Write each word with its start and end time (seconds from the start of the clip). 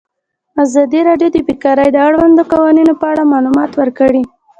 ازادي 0.63 0.99
راډیو 1.09 1.29
د 1.33 1.37
بیکاري 1.47 1.87
د 1.91 1.97
اړونده 2.07 2.43
قوانینو 2.51 2.93
په 3.01 3.05
اړه 3.11 3.23
معلومات 3.33 3.71
ورکړي. 3.75 4.23